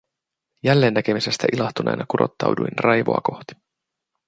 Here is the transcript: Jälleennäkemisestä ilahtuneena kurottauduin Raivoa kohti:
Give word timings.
Jälleennäkemisestä 0.63 1.47
ilahtuneena 1.53 2.05
kurottauduin 2.07 2.77
Raivoa 2.79 3.21
kohti: 3.23 3.53